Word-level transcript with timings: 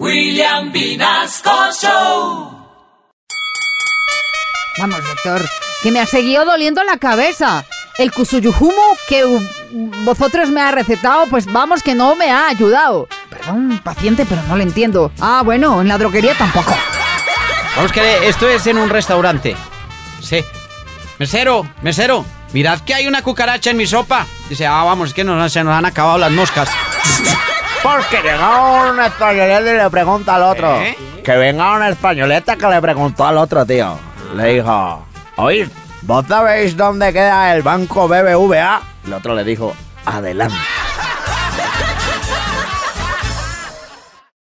William 0.00 0.72
Vinasco 0.72 1.52
Show. 1.80 2.50
Vamos, 4.78 5.04
doctor, 5.04 5.48
que 5.84 5.92
me 5.92 6.00
ha 6.00 6.06
seguido 6.06 6.44
doliendo 6.44 6.82
la 6.82 6.98
cabeza. 6.98 7.64
El 7.96 8.10
kusuyujumo 8.10 8.82
que 9.08 9.22
vosotros 10.04 10.50
me 10.50 10.60
ha 10.60 10.72
recetado, 10.72 11.26
pues 11.30 11.46
vamos 11.46 11.84
que 11.84 11.94
no 11.94 12.16
me 12.16 12.28
ha 12.32 12.48
ayudado. 12.48 13.06
Perdón, 13.30 13.80
paciente, 13.84 14.26
pero 14.28 14.42
no 14.48 14.56
lo 14.56 14.64
entiendo. 14.64 15.12
Ah, 15.20 15.42
bueno, 15.44 15.80
en 15.80 15.86
la 15.86 15.96
droguería 15.96 16.34
tampoco. 16.34 16.76
Vamos 17.76 17.92
que 17.92 18.28
esto 18.28 18.48
es 18.48 18.66
en 18.66 18.78
un 18.78 18.88
restaurante. 18.90 19.54
Sí. 20.20 20.44
Mesero, 21.20 21.68
mesero, 21.82 22.24
mirad 22.52 22.80
que 22.80 22.94
hay 22.94 23.06
una 23.06 23.22
cucaracha 23.22 23.70
en 23.70 23.76
mi 23.76 23.86
sopa. 23.86 24.26
Dice, 24.48 24.66
ah, 24.66 24.82
vamos, 24.82 25.10
es 25.10 25.14
que 25.14 25.22
nos, 25.22 25.52
se 25.52 25.62
nos 25.62 25.72
han 25.72 25.86
acabado 25.86 26.18
las 26.18 26.32
moscas. 26.32 26.68
Porque 27.84 28.22
llegó 28.22 28.90
un 28.90 28.98
españolete 28.98 29.74
y 29.74 29.76
le 29.76 29.90
pregunta 29.90 30.36
al 30.36 30.42
otro. 30.44 30.80
¿Eh? 30.80 30.96
Que 31.22 31.36
venga 31.36 31.76
una 31.76 31.90
españoleta 31.90 32.56
que 32.56 32.66
le 32.66 32.80
preguntó 32.80 33.26
al 33.26 33.36
otro, 33.36 33.66
tío. 33.66 33.98
Le 34.34 34.54
dijo, 34.54 35.06
oíd, 35.36 35.68
¿vos 36.00 36.24
sabéis 36.26 36.78
dónde 36.78 37.12
queda 37.12 37.54
el 37.54 37.60
banco 37.60 38.08
BBVA? 38.08 38.80
El 39.04 39.12
otro 39.12 39.34
le 39.34 39.44
dijo, 39.44 39.74
adelante. 40.06 40.56